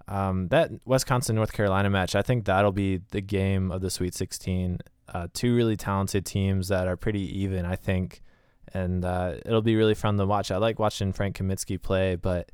[0.09, 4.13] Um, that Wisconsin North Carolina match, I think that'll be the game of the Sweet
[4.13, 4.79] 16.
[5.11, 8.21] Uh, two really talented teams that are pretty even, I think,
[8.73, 10.51] and uh, it'll be really fun to watch.
[10.51, 12.51] I like watching Frank Kaminsky play, but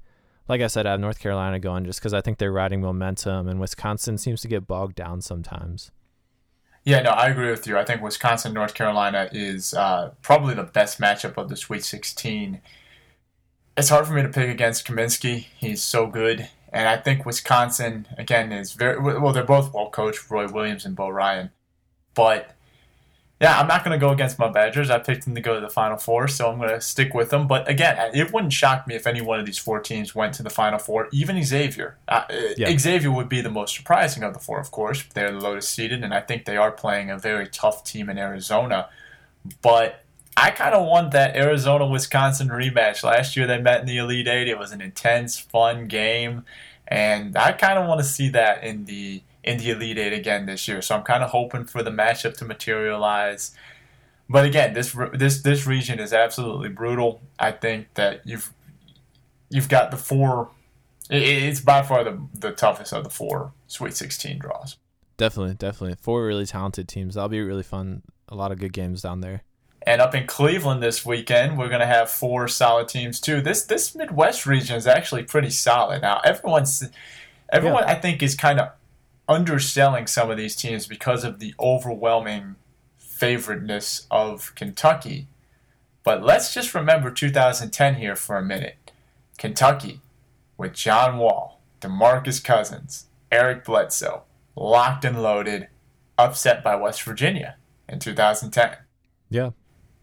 [0.48, 3.48] like I said, I have North Carolina going just because I think they're riding momentum,
[3.48, 5.92] and Wisconsin seems to get bogged down sometimes.
[6.84, 7.78] Yeah, no, I agree with you.
[7.78, 12.62] I think Wisconsin North Carolina is uh, probably the best matchup of the Sweet 16.
[13.78, 15.48] It's hard for me to pick against Kaminsky.
[15.58, 16.50] He's so good.
[16.72, 20.96] And I think Wisconsin, again, is very well, they're both well coached, Roy Williams and
[20.96, 21.52] Bo Ryan.
[22.20, 22.54] But
[23.40, 24.90] yeah, I'm not going to go against my Badgers.
[24.90, 27.30] I picked them to go to the Final Four, so I'm going to stick with
[27.30, 27.48] them.
[27.48, 30.44] But again, it wouldn't shock me if any one of these four teams went to
[30.44, 31.96] the Final Four, even Xavier.
[32.10, 32.24] Uh,
[32.58, 32.78] yeah.
[32.78, 35.06] Xavier would be the most surprising of the four, of course.
[35.14, 38.18] They're the lowest seeded, and I think they are playing a very tough team in
[38.18, 38.90] Arizona.
[39.62, 40.04] But
[40.36, 43.02] I kind of want that Arizona Wisconsin rematch.
[43.02, 44.50] Last year they met in the Elite Eight.
[44.50, 46.44] It was an intense, fun game,
[46.86, 50.46] and I kind of want to see that in the in the Elite Eight again
[50.46, 50.80] this year.
[50.82, 53.52] So I'm kind of hoping for the matchup to materialize.
[54.30, 57.22] But again, this this this region is absolutely brutal.
[57.40, 58.54] I think that you've
[59.50, 60.52] you've got the four.
[61.10, 64.78] It's by far the the toughest of the four Sweet 16 draws.
[65.18, 67.16] Definitely, definitely, four really talented teams.
[67.16, 68.04] That'll be really fun.
[68.30, 69.42] A lot of good games down there.
[69.82, 73.42] And up in Cleveland this weekend, we're going to have four solid teams too.
[73.42, 76.04] This this Midwest region is actually pretty solid.
[76.04, 76.88] Now, everyone's
[77.52, 77.94] everyone yeah.
[77.94, 78.70] I think is kind of
[79.30, 82.56] underselling some of these teams because of the overwhelming
[82.98, 85.28] favoriteness of Kentucky.
[86.04, 88.92] But let's just remember 2010 here for a minute.
[89.38, 90.02] Kentucky,
[90.58, 94.24] with John Wall, DeMarcus Cousins, Eric Bledsoe,
[94.56, 95.68] locked and loaded,
[96.18, 97.56] upset by West Virginia
[97.88, 98.78] in 2010.
[99.30, 99.52] Yeah.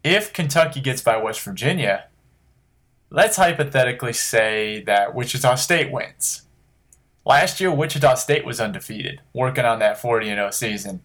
[0.05, 2.07] If Kentucky gets by West Virginia,
[3.11, 6.46] let's hypothetically say that Wichita State wins.
[7.27, 11.03] Last year, Wichita State was undefeated, working on that 40 0 season,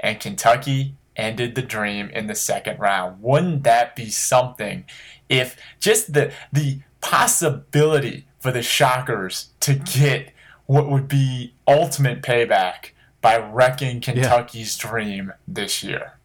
[0.00, 3.22] and Kentucky ended the dream in the second round.
[3.22, 4.84] Wouldn't that be something
[5.28, 10.00] if just the the possibility for the Shockers to mm-hmm.
[10.00, 10.32] get
[10.66, 14.90] what would be ultimate payback by wrecking Kentucky's yeah.
[14.90, 16.18] dream this year?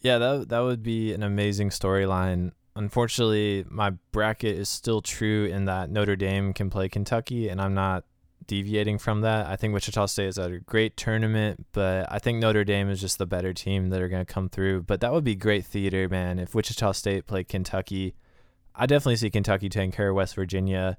[0.00, 2.52] Yeah, that that would be an amazing storyline.
[2.76, 7.74] Unfortunately, my bracket is still true in that Notre Dame can play Kentucky, and I'm
[7.74, 8.04] not
[8.46, 9.46] deviating from that.
[9.46, 13.18] I think Wichita State is a great tournament, but I think Notre Dame is just
[13.18, 14.82] the better team that are going to come through.
[14.82, 16.38] But that would be great theater, man.
[16.38, 18.14] If Wichita State played Kentucky,
[18.74, 20.98] I definitely see Kentucky taking care of West Virginia.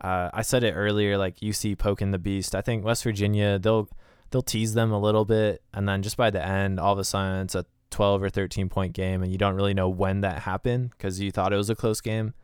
[0.00, 2.54] Uh, I said it earlier, like UC poking the beast.
[2.54, 3.88] I think West Virginia they'll
[4.30, 7.04] they'll tease them a little bit, and then just by the end, all of a
[7.04, 10.40] sudden it's a 12 or 13 point game, and you don't really know when that
[10.40, 12.34] happened because you thought it was a close game.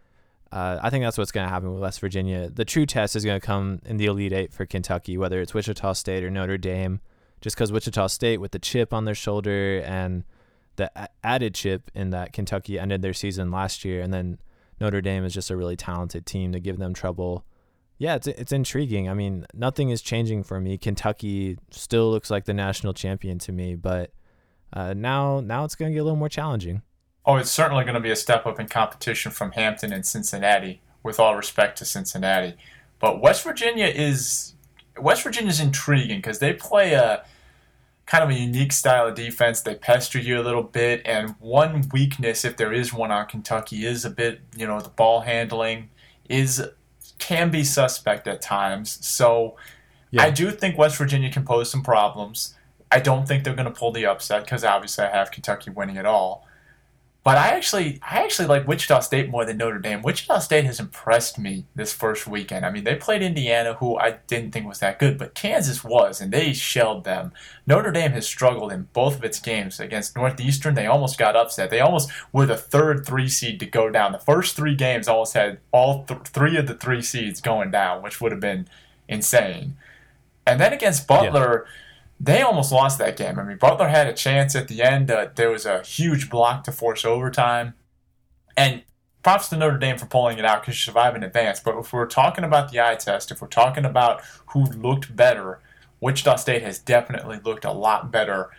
[0.53, 2.51] Uh, I think that's what's going to happen with West Virginia.
[2.51, 5.55] The true test is going to come in the Elite Eight for Kentucky, whether it's
[5.55, 7.01] Wichita State or Notre Dame,
[7.41, 10.25] just because Wichita State, with the chip on their shoulder and
[10.77, 14.38] the a- added chip in that Kentucky ended their season last year, and then
[14.79, 17.47] Notre Dame is just a really talented team to give them trouble.
[17.97, 19.09] Yeah, it's it's intriguing.
[19.09, 20.77] I mean, nothing is changing for me.
[20.77, 24.12] Kentucky still looks like the national champion to me, but
[24.73, 26.83] uh, now now it's going to get a little more challenging.
[27.25, 30.81] Oh, it's certainly going to be a step up in competition from Hampton and Cincinnati,
[31.03, 32.55] with all respect to Cincinnati.
[32.99, 34.55] But West Virginia is
[34.99, 37.25] West Virginia is intriguing because they play a
[38.07, 39.61] kind of a unique style of defense.
[39.61, 43.87] They pester you a little bit, and one weakness, if there is one on Kentucky,
[43.87, 45.91] is a bit you know the ball handling
[46.29, 46.63] is
[47.19, 49.05] can be suspect at times.
[49.07, 49.57] So
[50.11, 50.23] yeah.
[50.23, 52.55] I do think West Virginia can pose some problems.
[52.91, 55.97] I don't think they're going to pull the upset because obviously I have Kentucky winning
[55.97, 56.47] it all.
[57.25, 60.03] But I actually, I actually like Wichita State more than Notre Dame.
[60.03, 62.67] Wichita State has impressed me this first weekend.
[62.67, 66.21] I mean, they played Indiana, who I didn't think was that good, but Kansas was,
[66.21, 67.33] and they shelled them.
[67.65, 70.75] Notre Dame has struggled in both of its games against Northeastern.
[70.75, 71.71] They almost got upset.
[71.71, 74.11] They almost were the third three seed to go down.
[74.11, 78.03] The first three games almost had all th- three of the three seeds going down,
[78.03, 78.67] which would have been
[79.07, 79.77] insane.
[80.45, 81.67] And then against Butler.
[81.67, 81.73] Yeah
[82.23, 83.37] they almost lost that game.
[83.37, 85.11] I mean, Butler had a chance at the end.
[85.11, 87.75] Uh, there was a huge block to force overtime.
[88.57, 88.85] And
[89.25, 91.59] props to Notre Dame for pulling it out because you survived in advance.
[91.59, 95.59] But if we're talking about the eye test, if we're talking about who looked better,
[96.01, 98.51] Wichita State has definitely looked a lot better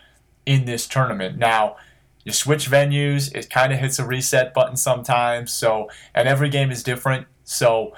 [0.45, 1.37] in this tournament.
[1.37, 1.77] Now,
[2.25, 5.53] you switch venues, it kind of hits a reset button sometimes.
[5.53, 7.27] So, and every game is different.
[7.45, 7.95] So,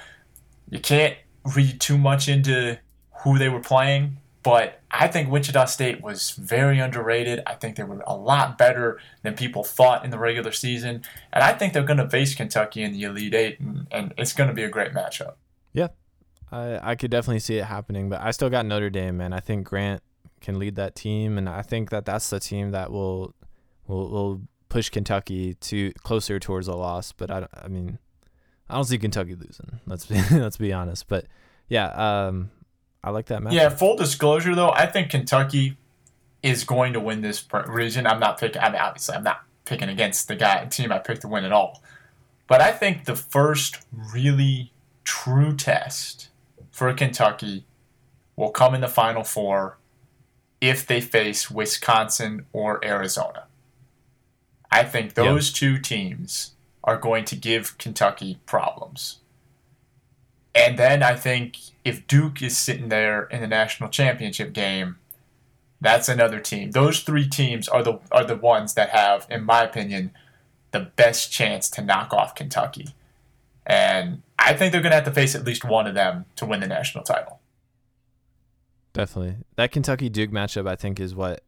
[0.69, 1.15] you can't
[1.55, 2.77] read too much into
[3.23, 4.17] who they were playing.
[4.45, 7.41] But I think Wichita State was very underrated.
[7.47, 11.01] I think they were a lot better than people thought in the regular season.
[11.33, 14.33] And I think they're going to face Kentucky in the Elite Eight, and, and it's
[14.33, 15.33] going to be a great matchup.
[15.73, 15.87] Yeah,
[16.51, 19.33] I, I could definitely see it happening, but I still got Notre Dame, man.
[19.33, 20.03] I think Grant
[20.41, 23.33] can lead that team, and I think that that's the team that will
[23.87, 27.11] will, will push Kentucky to closer towards a loss.
[27.13, 27.97] But I, I mean,
[28.69, 29.79] I don't see Kentucky losing.
[29.87, 31.07] Let's be let's be honest.
[31.07, 31.25] But
[31.67, 32.51] yeah, um,
[33.05, 33.53] I like that match.
[33.53, 35.77] Yeah, full disclosure though, I think Kentucky
[36.41, 38.07] is going to win this region.
[38.07, 38.61] I'm not picking.
[38.61, 41.51] I mean, obviously, I'm not picking against the guy team I picked to win at
[41.51, 41.83] all.
[42.47, 43.77] But I think the first
[44.13, 44.71] really
[45.03, 46.29] true test
[46.71, 47.65] for Kentucky
[48.35, 49.77] will come in the Final Four
[50.59, 53.45] if they face Wisconsin or Arizona.
[54.71, 55.55] I think those yep.
[55.55, 59.19] two teams are going to give Kentucky problems.
[60.55, 64.95] And then I think if Duke is sitting there in the national championship game,
[65.81, 66.71] that's another team.
[66.71, 70.11] Those three teams are the are the ones that have, in my opinion,
[70.71, 72.87] the best chance to knock off Kentucky.
[73.65, 76.45] And I think they're going to have to face at least one of them to
[76.45, 77.39] win the national title.
[78.93, 79.37] Definitely.
[79.55, 81.43] That Kentucky Duke matchup, I think, is what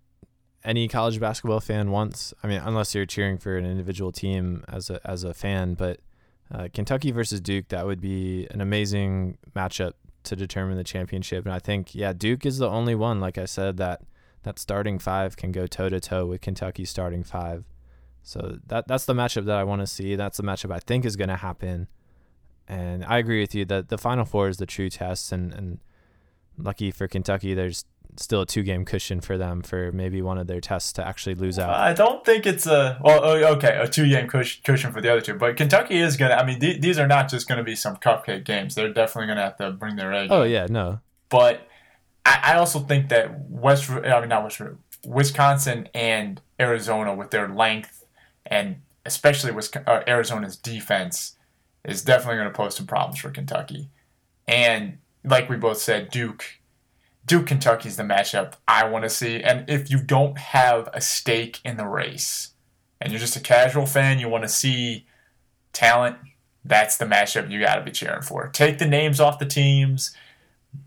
[0.63, 2.33] any college basketball fan wants.
[2.43, 6.01] I mean, unless you're cheering for an individual team as a as a fan, but
[6.51, 11.45] uh, Kentucky versus Duke, that would be an amazing matchup to determine the championship.
[11.45, 14.01] And I think, yeah, Duke is the only one, like I said, that
[14.43, 17.65] that starting five can go toe to toe with Kentucky's starting five.
[18.23, 20.15] So that that's the matchup that I want to see.
[20.15, 21.87] That's the matchup I think is going to happen.
[22.67, 25.79] And I agree with you that the Final Four is the true test, and and
[26.57, 27.85] lucky for Kentucky, there's
[28.19, 31.35] still a two game cushion for them for maybe one of their tests to actually
[31.35, 31.69] lose out.
[31.69, 35.21] I don't think it's a well, oh, okay, a two game cushion for the other
[35.21, 36.35] two, but Kentucky is gonna.
[36.35, 38.75] I mean, th- these are not just gonna be some cupcake games.
[38.75, 40.29] They're definitely gonna have to bring their egg.
[40.31, 40.99] Oh yeah, no.
[41.29, 41.67] But
[42.25, 44.61] I, I also think that West, I mean not West,
[45.05, 48.05] Wisconsin and Arizona with their length
[48.45, 51.37] and especially with uh, Arizona's defense
[51.85, 53.89] is definitely going to pose some problems for Kentucky.
[54.47, 56.45] And like we both said, Duke,
[57.27, 59.43] Duke Kentucky is the matchup I want to see.
[59.43, 62.51] And if you don't have a stake in the race
[62.99, 65.05] and you're just a casual fan, you want to see
[65.73, 66.17] talent,
[66.63, 68.47] that's the matchup you got to be cheering for.
[68.47, 70.15] Take the names off the teams,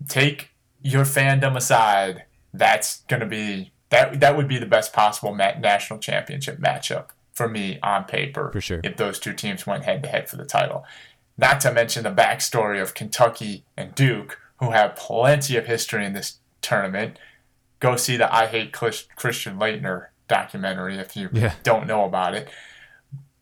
[0.09, 0.51] take
[0.83, 2.25] your fandom aside.
[2.53, 7.49] That's going to be that that would be the best possible national championship matchup for
[7.49, 8.51] me on paper.
[8.53, 8.81] For sure.
[8.83, 10.85] If those two teams went head to head for the title.
[11.37, 16.13] Not to mention the backstory of Kentucky and Duke, who have plenty of history in
[16.13, 17.19] this tournament.
[17.81, 21.55] Go see the I Hate Christian Laettner documentary if you yeah.
[21.63, 22.49] don't know about it.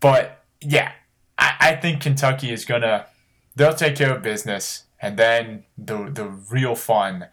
[0.00, 0.92] But yeah,
[1.36, 3.06] I, I think Kentucky is gonna
[3.56, 7.26] they'll take care of business, and then the the real fun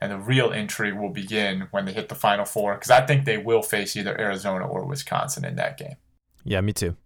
[0.00, 3.24] and the real intrigue will begin when they hit the Final Four because I think
[3.24, 5.96] they will face either Arizona or Wisconsin in that game.
[6.44, 6.96] Yeah, me too.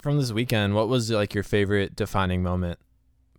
[0.00, 2.78] From this weekend, what was like your favorite defining moment?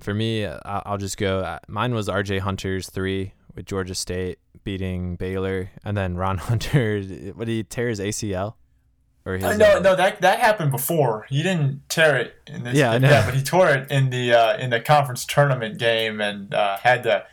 [0.01, 1.39] For me, I'll just go.
[1.39, 2.39] Uh, mine was R.J.
[2.39, 7.01] Hunter's three with Georgia State beating Baylor, and then Ron Hunter.
[7.35, 8.55] What did he tear his ACL?
[9.23, 11.27] Or his, uh, no, uh, no, that that happened before.
[11.29, 12.75] He didn't tear it in this.
[12.75, 16.51] Yeah, yeah, but he tore it in the uh, in the conference tournament game and
[16.53, 17.25] uh, had to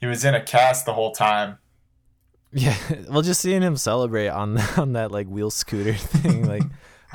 [0.00, 1.58] he was in a cast the whole time.
[2.52, 2.76] Yeah,
[3.08, 6.64] well, just seeing him celebrate on on that like wheel scooter thing, like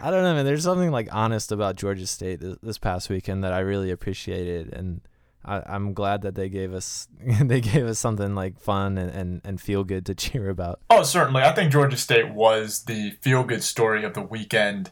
[0.01, 0.45] I don't know, man.
[0.45, 4.73] There's something like honest about Georgia State this, this past weekend that I really appreciated,
[4.73, 5.01] and
[5.43, 7.07] I, am glad that they gave us
[7.41, 10.79] they gave us something like fun and, and, and feel good to cheer about.
[10.89, 11.41] Oh, certainly.
[11.41, 14.91] I think Georgia State was the feel good story of the weekend.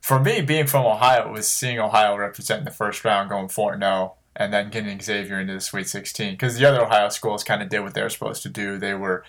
[0.00, 3.90] For me, being from Ohio, was seeing Ohio represent the first round, going four zero
[3.90, 7.62] oh, and then getting Xavier into the Sweet 16 because the other Ohio schools kind
[7.62, 8.78] of did what they were supposed to do.
[8.78, 9.24] They were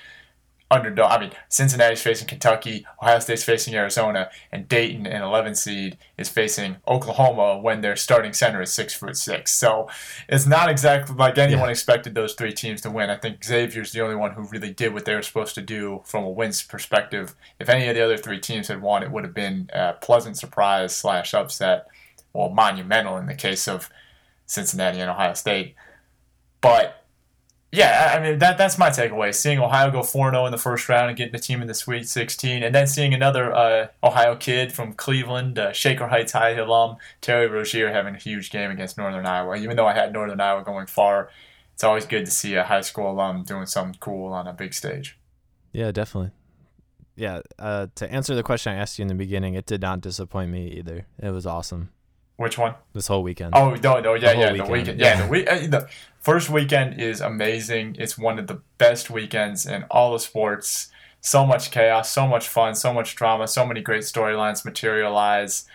[0.69, 1.11] underdog.
[1.11, 6.29] I mean, Cincinnati's facing Kentucky, Ohio State's facing Arizona, and Dayton, an 11 seed, is
[6.29, 9.53] facing Oklahoma when their starting center is six foot six.
[9.53, 9.89] So
[10.27, 11.71] it's not exactly like anyone yeah.
[11.71, 13.09] expected those three teams to win.
[13.09, 16.01] I think Xavier's the only one who really did what they were supposed to do
[16.05, 17.35] from a wins perspective.
[17.59, 20.37] If any of the other three teams had won, it would have been a pleasant
[20.37, 21.87] surprise slash upset,
[22.33, 23.89] well, monumental in the case of
[24.45, 25.75] Cincinnati and Ohio State.
[26.59, 27.06] But
[27.71, 29.35] yeah, I mean that that's my takeaway.
[29.35, 32.07] Seeing Ohio go 4-0 in the first round and getting the team in the Sweet
[32.07, 36.95] 16, and then seeing another uh, Ohio kid from Cleveland, uh, Shaker Heights High alum
[37.19, 39.57] Terry Rozier having a huge game against Northern Iowa.
[39.57, 41.29] Even though I had Northern Iowa going far,
[41.73, 44.73] it's always good to see a high school alum doing something cool on a big
[44.73, 45.17] stage.
[45.73, 46.31] Yeah, definitely.
[47.17, 50.01] Yeah, uh, to answer the question I asked you in the beginning, it did not
[50.01, 51.05] disappoint me either.
[51.19, 51.89] It was awesome.
[52.37, 52.75] Which one?
[52.93, 53.55] This whole weekend.
[53.55, 54.67] Oh no, no, yeah, the yeah, weekend.
[54.67, 54.99] the weekend.
[54.99, 55.51] Yeah, the week.
[55.51, 57.95] Uh, the first weekend is amazing.
[57.97, 60.89] It's one of the best weekends in all the sports.
[61.19, 65.65] So much chaos, so much fun, so much drama, so many great storylines materialize,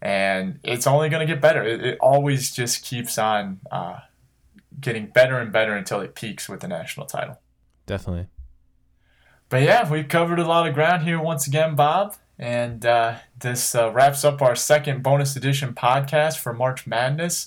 [0.00, 1.64] and it's only going to get better.
[1.64, 3.98] It, it, always just keeps on uh,
[4.80, 7.40] getting better and better until it peaks with the national title.
[7.84, 8.28] Definitely.
[9.48, 13.72] But yeah, we've covered a lot of ground here once again, Bob And uh, this
[13.72, 17.46] uh, wraps up our second bonus edition podcast for March Madness.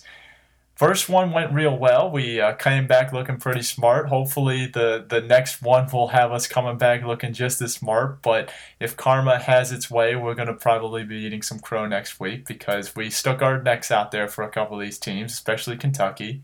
[0.74, 2.10] First one went real well.
[2.10, 4.08] We uh, came back looking pretty smart.
[4.08, 8.22] Hopefully, the, the next one will have us coming back looking just as smart.
[8.22, 12.18] But if karma has its way, we're going to probably be eating some crow next
[12.22, 15.76] week because we stuck our necks out there for a couple of these teams, especially
[15.76, 16.42] Kentucky.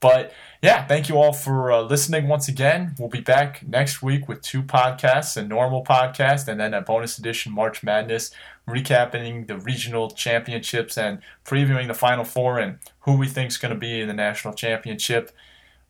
[0.00, 0.32] But
[0.62, 2.94] yeah, thank you all for uh, listening once again.
[2.98, 7.18] We'll be back next week with two podcasts a normal podcast and then a bonus
[7.18, 8.30] edition March Madness,
[8.68, 13.74] recapping the regional championships and previewing the Final Four and who we think is going
[13.74, 15.32] to be in the national championship.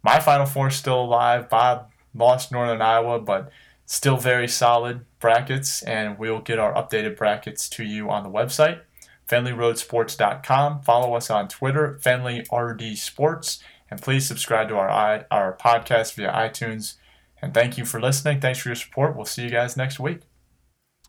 [0.03, 1.49] My Final Four is still alive.
[1.49, 3.51] Bob lost Northern Iowa, but
[3.87, 8.81] still very solid brackets, and we'll get our updated brackets to you on the website,
[9.29, 10.83] FenleyRoadSports.com.
[10.83, 13.61] Follow us on Twitter, FenleyRD Sports
[13.91, 16.95] and please subscribe to our our podcast via iTunes.
[17.43, 18.41] And thank you for listening.
[18.41, 19.17] Thanks for your support.
[19.17, 20.21] We'll see you guys next week.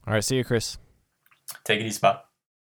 [0.07, 0.23] All right.
[0.23, 0.77] See you, Chris.
[1.65, 2.30] Take it easy, Bob.